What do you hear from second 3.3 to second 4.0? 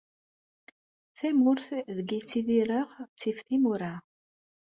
timura.